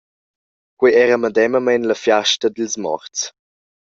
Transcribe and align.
Quei 0.79 0.93
era 1.03 1.21
medemamein 1.23 1.87
la 1.87 1.97
fiasta 2.03 2.47
dils 2.55 2.75
morts. 2.83 3.19